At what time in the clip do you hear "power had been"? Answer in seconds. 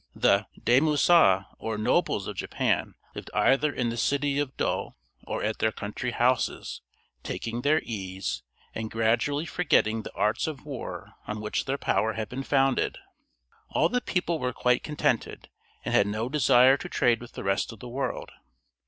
11.77-12.41